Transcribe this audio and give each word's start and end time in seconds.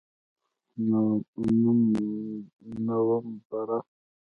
نومبره! 2.83 3.77